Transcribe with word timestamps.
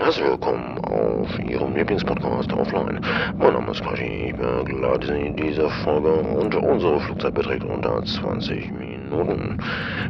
Herzlich 0.00 0.26
willkommen 0.26 0.78
auf 0.84 1.38
Ihrem 1.40 1.74
Lieblingspodcast 1.74 2.52
Offline. 2.52 3.04
Mein 3.36 3.52
Name 3.52 3.72
ist 3.72 3.82
Quashi, 3.82 4.28
ich 4.28 4.36
begleite 4.36 5.08
Sie 5.08 5.26
in 5.26 5.36
dieser 5.36 5.68
Folge 5.82 6.12
und 6.12 6.54
unsere 6.54 7.00
Flugzeit 7.00 7.34
beträgt 7.34 7.64
unter 7.64 8.04
20 8.04 8.70
Minuten. 8.70 9.60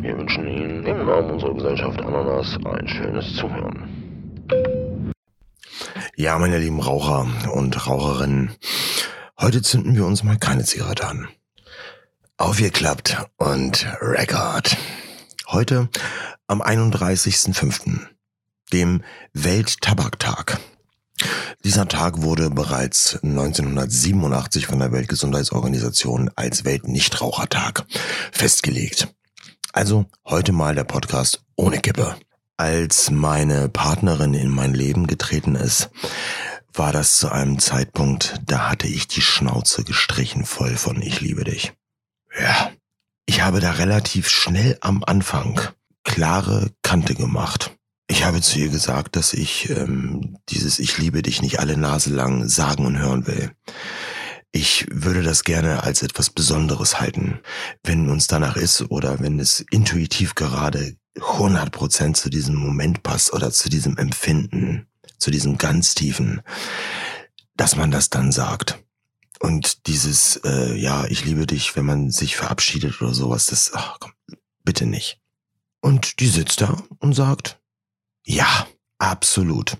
Wir 0.01 0.19
wünschen 0.19 0.46
Ihnen 0.46 0.85
im 0.85 1.06
Namen 1.06 1.30
unserer 1.30 1.54
Gesellschaft 1.54 2.01
Ananas 2.03 2.59
ein 2.66 2.87
schönes 2.87 3.35
Zuhören. 3.35 4.45
Ja, 6.17 6.39
meine 6.39 6.59
lieben 6.59 6.81
Raucher 6.81 7.27
und 7.55 7.87
Raucherinnen, 7.87 8.51
heute 9.41 9.63
zünden 9.63 9.97
wir 9.97 10.05
uns 10.05 10.23
mal 10.23 10.37
keine 10.37 10.65
Zigarette 10.65 11.09
an. 11.09 11.29
Aufgeklappt 12.37 13.17
und 13.39 13.87
Record. 14.03 14.77
Heute 15.49 15.89
am 16.47 16.61
31.05., 16.61 18.17
dem 18.73 19.02
Welttabaktag. 19.32 20.58
Dieser 21.64 21.88
Tag 21.88 22.22
wurde 22.22 22.50
bereits 22.50 23.18
1987 23.22 24.66
von 24.66 24.78
der 24.78 24.92
Weltgesundheitsorganisation 24.92 26.30
als 26.36 26.64
Weltnichtrauchertag 26.64 27.84
festgelegt. 28.32 29.09
Also 29.73 30.06
heute 30.24 30.52
mal 30.52 30.74
der 30.74 30.84
Podcast 30.84 31.45
ohne 31.56 31.78
Kippe. 31.78 32.16
Als 32.56 33.10
meine 33.10 33.68
Partnerin 33.68 34.34
in 34.34 34.50
mein 34.50 34.74
Leben 34.74 35.06
getreten 35.06 35.54
ist, 35.54 35.90
war 36.73 36.92
das 36.92 37.16
zu 37.16 37.30
einem 37.30 37.59
Zeitpunkt, 37.59 38.40
da 38.46 38.70
hatte 38.70 38.87
ich 38.87 39.09
die 39.09 39.20
Schnauze 39.20 39.84
gestrichen 39.84 40.45
voll 40.45 40.76
von 40.76 41.02
Ich 41.02 41.20
liebe 41.20 41.45
dich. 41.45 41.73
Ja, 42.38 42.70
ich 43.26 43.42
habe 43.42 43.60
da 43.60 43.73
relativ 43.73 44.28
schnell 44.28 44.78
am 44.80 45.02
Anfang 45.04 45.60
klare 46.04 46.70
Kante 46.82 47.14
gemacht. 47.14 47.77
Ich 48.10 48.24
habe 48.24 48.40
zu 48.40 48.58
ihr 48.58 48.70
gesagt, 48.70 49.16
dass 49.16 49.34
ich 49.34 49.68
ähm, 49.68 50.38
dieses 50.48 50.78
Ich 50.78 50.96
liebe 50.96 51.22
dich 51.22 51.42
nicht 51.42 51.60
alle 51.60 51.76
Nase 51.76 52.10
lang 52.10 52.48
sagen 52.48 52.87
und 52.87 52.98
hören 52.98 53.26
will. 53.26 53.52
Ich 54.50 54.87
würde 54.90 55.23
das 55.23 55.45
gerne 55.45 55.82
als 55.82 56.02
etwas 56.02 56.30
Besonderes 56.30 57.00
halten, 57.00 57.40
wenn 57.84 58.09
uns 58.09 58.26
danach 58.26 58.56
ist 58.56 58.90
oder 58.90 59.20
wenn 59.20 59.38
es 59.38 59.60
intuitiv 59.70 60.34
gerade 60.34 60.96
100% 61.16 62.15
zu 62.15 62.30
diesem 62.30 62.54
Moment 62.54 63.02
passt 63.02 63.32
oder 63.34 63.52
zu 63.52 63.68
diesem 63.68 63.98
Empfinden, 63.98 64.87
zu 65.19 65.31
diesem 65.31 65.59
ganz 65.59 65.95
tiefen, 65.95 66.41
dass 67.56 67.77
man 67.77 67.91
das 67.91 68.09
dann 68.09 68.33
sagt. 68.33 68.83
Und 69.39 69.87
dieses, 69.87 70.41
äh, 70.45 70.75
ja, 70.77 71.05
ich 71.06 71.27
liebe 71.27 71.47
dich, 71.47 71.77
wenn 71.77 71.84
man 71.84 72.11
sich 72.11 72.37
verabschiedet 72.37 73.03
oder 73.03 73.12
sowas, 73.12 73.47
das, 73.47 73.72
ach 73.75 73.98
komm, 74.00 74.12
bitte 74.65 74.87
nicht. 74.87 75.20
Und 75.81 76.20
die 76.20 76.28
sitzt 76.28 76.62
da 76.62 76.83
und 76.98 77.15
sagt, 77.15 77.61
ja, 78.29 78.69
absolut. 78.98 79.79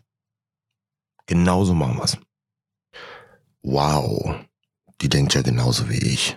Genauso 1.27 1.75
machen 1.75 1.99
wir's. 1.99 2.17
Wow, 3.63 4.37
die 5.03 5.11
denkt 5.11 5.35
ja 5.35 5.43
genauso 5.43 5.91
wie 5.91 5.99
ich. 5.99 6.35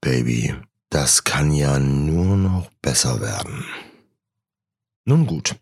Baby, 0.00 0.54
das 0.88 1.24
kann 1.24 1.52
ja 1.52 1.78
nur 1.78 2.36
noch 2.36 2.70
besser 2.80 3.20
werden. 3.20 3.66
Nun 5.04 5.26
gut. 5.26 5.56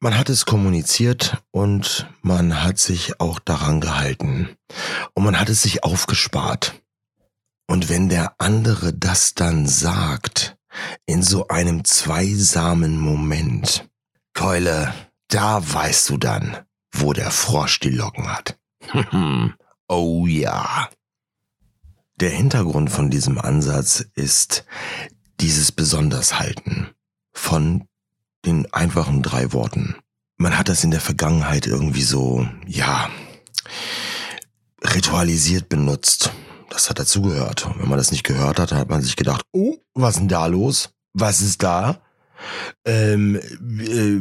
Man 0.00 0.18
hat 0.18 0.28
es 0.28 0.44
kommuniziert 0.44 1.42
und 1.50 2.06
man 2.20 2.62
hat 2.62 2.78
sich 2.78 3.18
auch 3.18 3.38
daran 3.38 3.80
gehalten. 3.80 4.54
Und 5.14 5.24
man 5.24 5.40
hat 5.40 5.48
es 5.48 5.62
sich 5.62 5.82
aufgespart. 5.82 6.82
Und 7.66 7.88
wenn 7.88 8.10
der 8.10 8.34
andere 8.38 8.92
das 8.92 9.32
dann 9.32 9.66
sagt, 9.66 10.58
in 11.06 11.22
so 11.22 11.48
einem 11.48 11.84
zweisamen 11.84 12.98
Moment, 13.00 13.88
Keule, 14.36 14.92
da 15.28 15.60
weißt 15.66 16.10
du 16.10 16.18
dann, 16.18 16.58
wo 16.92 17.14
der 17.14 17.30
Frosch 17.30 17.80
die 17.80 17.88
Locken 17.88 18.30
hat. 18.30 18.58
oh 19.88 20.26
ja. 20.26 20.90
Der 22.16 22.30
Hintergrund 22.30 22.90
von 22.90 23.10
diesem 23.10 23.38
Ansatz 23.38 24.04
ist 24.14 24.66
dieses 25.40 25.72
Besondershalten 25.72 26.90
von 27.32 27.88
den 28.44 28.70
einfachen 28.74 29.22
drei 29.22 29.54
Worten. 29.54 29.96
Man 30.36 30.56
hat 30.58 30.68
das 30.68 30.84
in 30.84 30.90
der 30.90 31.00
Vergangenheit 31.00 31.66
irgendwie 31.66 32.02
so, 32.02 32.46
ja, 32.66 33.08
ritualisiert 34.84 35.70
benutzt. 35.70 36.30
Das 36.68 36.90
hat 36.90 36.98
dazugehört. 36.98 37.64
Und 37.64 37.80
wenn 37.80 37.88
man 37.88 37.98
das 37.98 38.12
nicht 38.12 38.24
gehört 38.24 38.60
hat, 38.60 38.72
hat 38.72 38.90
man 38.90 39.00
sich 39.00 39.16
gedacht, 39.16 39.46
oh, 39.52 39.76
was 39.94 40.16
ist 40.16 40.20
denn 40.20 40.28
da 40.28 40.44
los? 40.44 40.90
Was 41.14 41.40
ist 41.40 41.62
da? 41.62 42.02
Ähm, 42.84 43.36
äh. 43.36 44.20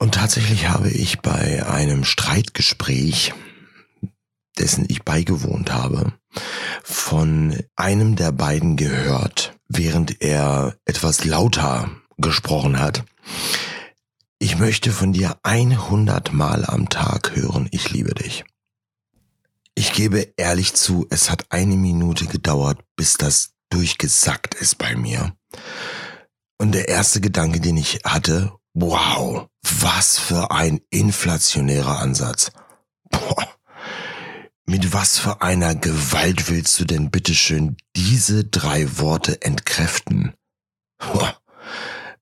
Und 0.00 0.14
tatsächlich 0.14 0.68
habe 0.68 0.90
ich 0.90 1.20
bei 1.20 1.66
einem 1.66 2.04
Streitgespräch, 2.04 3.34
dessen 4.58 4.86
ich 4.88 5.02
beigewohnt 5.02 5.72
habe, 5.72 6.12
von 6.82 7.56
einem 7.76 8.16
der 8.16 8.32
beiden 8.32 8.76
gehört, 8.76 9.58
während 9.68 10.20
er 10.22 10.76
etwas 10.84 11.24
lauter 11.24 11.90
gesprochen 12.16 12.78
hat. 12.78 13.04
Ich 14.38 14.58
möchte 14.58 14.92
von 14.92 15.12
dir 15.12 15.36
100 15.42 16.32
Mal 16.32 16.64
am 16.64 16.88
Tag 16.88 17.34
hören, 17.34 17.68
ich 17.72 17.90
liebe 17.90 18.14
dich. 18.14 18.44
Ich 19.74 19.92
gebe 19.92 20.32
ehrlich 20.36 20.74
zu, 20.74 21.06
es 21.10 21.30
hat 21.30 21.46
eine 21.50 21.76
Minute 21.76 22.26
gedauert, 22.26 22.80
bis 22.96 23.16
das 23.16 23.54
durchgesackt 23.70 24.54
ist 24.54 24.78
bei 24.78 24.96
mir. 24.96 25.36
Und 26.58 26.72
der 26.72 26.88
erste 26.88 27.20
Gedanke, 27.20 27.60
den 27.60 27.76
ich 27.76 28.00
hatte, 28.04 28.52
wow, 28.74 29.46
was 29.62 30.18
für 30.18 30.50
ein 30.50 30.80
inflationärer 30.90 31.98
Ansatz. 31.98 32.50
Boah, 33.10 33.48
mit 34.66 34.92
was 34.92 35.18
für 35.18 35.40
einer 35.40 35.74
Gewalt 35.74 36.50
willst 36.50 36.78
du 36.78 36.84
denn 36.84 37.10
bitteschön 37.10 37.76
diese 37.96 38.44
drei 38.44 38.98
Worte 38.98 39.40
entkräften? 39.42 40.34
Boah, 40.98 41.40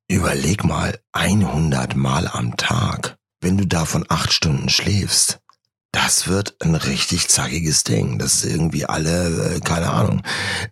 überleg 0.08 0.64
mal, 0.64 1.00
100 1.12 1.96
Mal 1.96 2.28
am 2.28 2.56
Tag, 2.56 3.16
wenn 3.40 3.58
du 3.58 3.66
davon 3.66 4.04
acht 4.08 4.32
Stunden 4.32 4.68
schläfst. 4.68 5.40
Das 5.92 6.28
wird 6.28 6.56
ein 6.60 6.74
richtig 6.74 7.28
zackiges 7.28 7.82
Ding. 7.82 8.18
Das 8.18 8.34
ist 8.34 8.44
irgendwie 8.44 8.84
alle, 8.84 9.54
äh, 9.56 9.60
keine 9.60 9.90
Ahnung, 9.90 10.22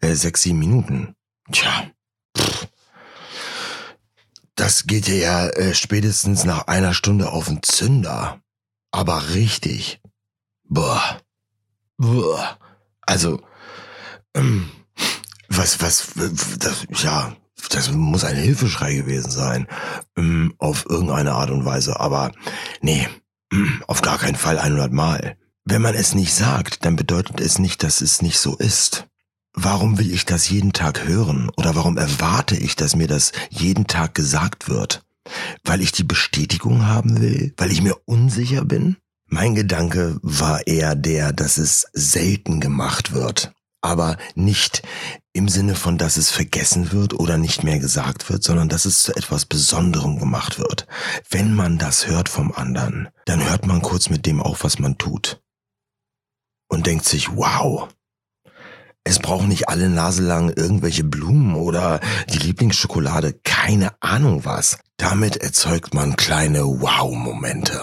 äh, 0.00 0.14
sechs, 0.14 0.42
sieben 0.42 0.58
Minuten. 0.58 1.14
Tja. 1.50 1.90
Das 4.56 4.86
geht 4.86 5.06
dir 5.06 5.16
ja 5.16 5.48
äh, 5.48 5.74
spätestens 5.74 6.44
nach 6.44 6.68
einer 6.68 6.94
Stunde 6.94 7.30
auf 7.30 7.46
den 7.46 7.62
Zünder. 7.62 8.40
Aber 8.92 9.30
richtig. 9.30 10.00
Boah. 10.68 11.20
Boah. 11.96 12.58
Also, 13.00 13.40
ähm, 14.34 14.70
was, 15.48 15.80
was, 15.80 16.12
das, 16.58 16.86
ja, 17.02 17.36
das 17.70 17.90
muss 17.90 18.24
ein 18.24 18.36
Hilfeschrei 18.36 18.94
gewesen 18.94 19.30
sein, 19.30 19.66
ähm, 20.16 20.54
auf 20.58 20.86
irgendeine 20.88 21.32
Art 21.32 21.50
und 21.50 21.64
Weise. 21.64 21.98
Aber 21.98 22.32
nee, 22.80 23.08
auf 23.86 24.02
gar 24.02 24.18
keinen 24.18 24.36
Fall 24.36 24.58
100 24.58 24.92
Mal. 24.92 25.36
Wenn 25.64 25.82
man 25.82 25.94
es 25.94 26.14
nicht 26.14 26.34
sagt, 26.34 26.84
dann 26.84 26.96
bedeutet 26.96 27.40
es 27.40 27.58
nicht, 27.58 27.82
dass 27.82 28.00
es 28.00 28.22
nicht 28.22 28.38
so 28.38 28.56
ist. 28.56 29.06
Warum 29.54 29.98
will 29.98 30.12
ich 30.12 30.24
das 30.24 30.48
jeden 30.48 30.72
Tag 30.72 31.06
hören? 31.06 31.50
Oder 31.56 31.74
warum 31.74 31.96
erwarte 31.96 32.56
ich, 32.56 32.76
dass 32.76 32.96
mir 32.96 33.06
das 33.06 33.32
jeden 33.50 33.86
Tag 33.86 34.14
gesagt 34.14 34.68
wird? 34.68 35.04
Weil 35.64 35.80
ich 35.80 35.92
die 35.92 36.04
Bestätigung 36.04 36.86
haben 36.86 37.20
will? 37.20 37.54
Weil 37.56 37.72
ich 37.72 37.80
mir 37.80 37.96
unsicher 38.04 38.64
bin? 38.64 38.96
Mein 39.26 39.54
Gedanke 39.54 40.18
war 40.22 40.66
eher 40.66 40.94
der, 40.94 41.32
dass 41.32 41.56
es 41.56 41.86
selten 41.92 42.60
gemacht 42.60 43.12
wird 43.12 43.54
aber 43.84 44.16
nicht 44.34 44.82
im 45.34 45.46
Sinne 45.46 45.74
von, 45.74 45.98
dass 45.98 46.16
es 46.16 46.30
vergessen 46.30 46.90
wird 46.90 47.12
oder 47.12 47.36
nicht 47.36 47.64
mehr 47.64 47.78
gesagt 47.78 48.30
wird, 48.30 48.42
sondern 48.42 48.70
dass 48.70 48.86
es 48.86 49.02
zu 49.02 49.14
etwas 49.14 49.44
Besonderem 49.44 50.18
gemacht 50.18 50.58
wird. 50.58 50.86
Wenn 51.28 51.54
man 51.54 51.76
das 51.76 52.06
hört 52.06 52.30
vom 52.30 52.50
anderen, 52.50 53.10
dann 53.26 53.46
hört 53.46 53.66
man 53.66 53.82
kurz 53.82 54.08
mit 54.08 54.24
dem 54.24 54.40
auf, 54.40 54.64
was 54.64 54.78
man 54.78 54.96
tut. 54.96 55.42
Und 56.68 56.86
denkt 56.86 57.04
sich, 57.04 57.36
wow, 57.36 57.88
es 59.04 59.18
brauchen 59.18 59.48
nicht 59.48 59.68
alle 59.68 59.90
Nase 59.90 60.22
lang 60.22 60.50
irgendwelche 60.50 61.04
Blumen 61.04 61.54
oder 61.54 62.00
die 62.30 62.38
Lieblingsschokolade, 62.38 63.34
keine 63.44 63.92
Ahnung 64.00 64.46
was. 64.46 64.78
Damit 64.96 65.36
erzeugt 65.36 65.92
man 65.92 66.16
kleine 66.16 66.64
Wow-Momente. 66.64 67.80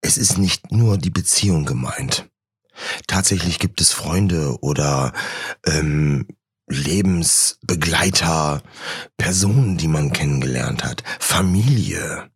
Es 0.00 0.16
ist 0.16 0.38
nicht 0.38 0.70
nur 0.70 0.98
die 0.98 1.10
Beziehung 1.10 1.64
gemeint. 1.64 2.28
Tatsächlich 3.08 3.58
gibt 3.58 3.80
es 3.80 3.92
Freunde 3.92 4.56
oder 4.60 5.12
ähm, 5.66 6.26
Lebensbegleiter, 6.68 8.62
Personen, 9.16 9.76
die 9.76 9.88
man 9.88 10.12
kennengelernt 10.12 10.84
hat, 10.84 11.02
Familie. 11.18 12.30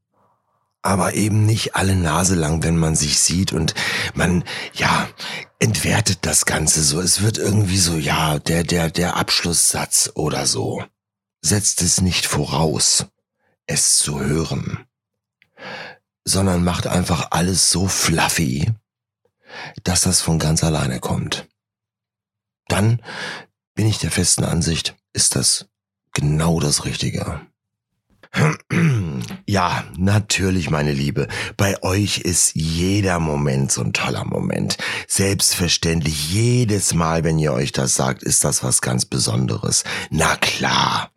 Aber 0.82 1.14
eben 1.14 1.44
nicht 1.44 1.76
alle 1.76 1.94
Nase 1.94 2.34
lang, 2.34 2.62
wenn 2.62 2.76
man 2.76 2.96
sich 2.96 3.18
sieht 3.18 3.52
und 3.52 3.74
man, 4.14 4.44
ja, 4.72 5.08
entwertet 5.58 6.20
das 6.22 6.46
Ganze 6.46 6.82
so. 6.82 7.00
Es 7.00 7.20
wird 7.22 7.38
irgendwie 7.38 7.78
so, 7.78 7.96
ja, 7.96 8.38
der, 8.38 8.64
der, 8.64 8.90
der 8.90 9.16
Abschlusssatz 9.16 10.10
oder 10.14 10.46
so. 10.46 10.84
Setzt 11.42 11.82
es 11.82 12.00
nicht 12.00 12.26
voraus, 12.26 13.06
es 13.66 13.98
zu 13.98 14.20
hören. 14.20 14.86
sondern 16.24 16.64
macht 16.64 16.86
einfach 16.86 17.28
alles 17.30 17.70
so 17.70 17.88
fluffy, 17.88 18.72
dass 19.84 20.02
das 20.02 20.20
von 20.20 20.38
ganz 20.38 20.62
alleine 20.62 21.00
kommt. 21.00 21.48
Dann 22.68 23.02
bin 23.74 23.86
ich 23.86 23.98
der 23.98 24.10
festen 24.10 24.44
Ansicht, 24.44 24.96
ist 25.12 25.34
das 25.34 25.68
genau 26.12 26.60
das 26.60 26.84
Richtige. 26.84 27.40
Ja, 29.46 29.84
natürlich, 29.96 30.70
meine 30.70 30.92
Liebe. 30.92 31.26
Bei 31.56 31.82
euch 31.82 32.18
ist 32.18 32.54
jeder 32.54 33.18
Moment 33.18 33.72
so 33.72 33.82
ein 33.82 33.92
toller 33.92 34.24
Moment. 34.24 34.78
Selbstverständlich, 35.08 36.32
jedes 36.32 36.94
Mal, 36.94 37.24
wenn 37.24 37.38
ihr 37.38 37.52
euch 37.52 37.72
das 37.72 37.94
sagt, 37.94 38.22
ist 38.22 38.44
das 38.44 38.62
was 38.62 38.80
ganz 38.80 39.06
Besonderes. 39.06 39.82
Na 40.10 40.36
klar. 40.36 41.10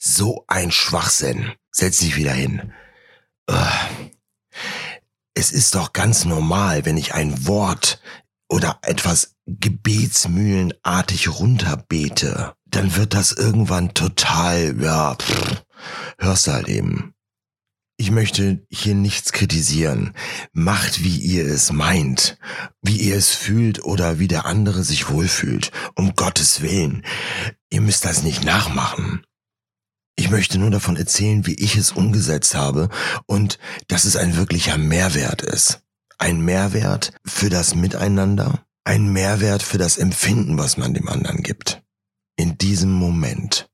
So 0.00 0.44
ein 0.48 0.72
Schwachsinn. 0.72 1.52
Setz 1.70 1.98
dich 1.98 2.16
wieder 2.16 2.32
hin. 2.32 2.72
Es 5.34 5.52
ist 5.52 5.76
doch 5.76 5.92
ganz 5.92 6.24
normal, 6.24 6.84
wenn 6.84 6.96
ich 6.96 7.14
ein 7.14 7.46
Wort 7.46 8.00
oder 8.48 8.80
etwas 8.82 9.36
gebetsmühlenartig 9.46 11.28
runterbete, 11.28 12.54
dann 12.66 12.96
wird 12.96 13.14
das 13.14 13.32
irgendwann 13.32 13.94
total, 13.94 14.74
ja, 14.80 15.14
pff, 15.14 15.64
hörst 16.18 16.46
du 16.46 16.52
halt 16.52 16.68
eben. 16.68 17.14
Ich 18.00 18.12
möchte 18.12 18.64
hier 18.70 18.94
nichts 18.94 19.32
kritisieren. 19.32 20.14
Macht, 20.52 21.02
wie 21.02 21.18
ihr 21.18 21.46
es 21.46 21.72
meint, 21.72 22.38
wie 22.80 22.96
ihr 22.96 23.16
es 23.16 23.30
fühlt 23.34 23.82
oder 23.82 24.20
wie 24.20 24.28
der 24.28 24.46
andere 24.46 24.84
sich 24.84 25.10
wohlfühlt. 25.10 25.72
Um 25.96 26.14
Gottes 26.14 26.62
Willen. 26.62 27.04
Ihr 27.70 27.80
müsst 27.80 28.04
das 28.04 28.22
nicht 28.22 28.44
nachmachen. 28.44 29.24
Ich 30.14 30.30
möchte 30.30 30.58
nur 30.58 30.70
davon 30.70 30.96
erzählen, 30.96 31.46
wie 31.46 31.54
ich 31.54 31.76
es 31.76 31.92
umgesetzt 31.92 32.54
habe 32.54 32.88
und 33.26 33.58
dass 33.88 34.04
es 34.04 34.16
ein 34.16 34.36
wirklicher 34.36 34.78
Mehrwert 34.78 35.42
ist. 35.42 35.82
Ein 36.18 36.40
Mehrwert 36.40 37.12
für 37.24 37.50
das 37.50 37.74
Miteinander, 37.74 38.64
ein 38.84 39.12
Mehrwert 39.12 39.62
für 39.62 39.78
das 39.78 39.98
Empfinden, 39.98 40.56
was 40.58 40.76
man 40.76 40.94
dem 40.94 41.08
anderen 41.08 41.42
gibt. 41.42 41.82
In 42.36 42.58
diesem 42.58 42.92
Moment. 42.92 43.70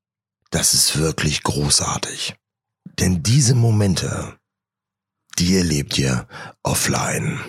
Das 0.54 0.72
ist 0.72 0.98
wirklich 0.98 1.42
großartig. 1.42 2.36
Denn 3.00 3.24
diese 3.24 3.56
Momente, 3.56 4.38
die 5.36 5.56
erlebt 5.56 5.98
ihr 5.98 6.28
offline. 6.62 7.40